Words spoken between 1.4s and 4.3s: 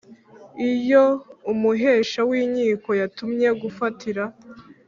umuhesha w inkiko yatumwe gufatira